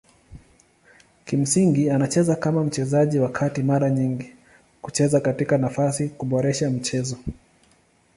[1.25, 4.33] Kimsingi anacheza kama mchezaji wa kati mara nyingi
[4.81, 7.17] kucheza katika nafasi kuboresha mchezo.